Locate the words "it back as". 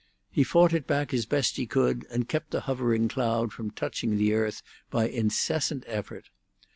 0.73-1.27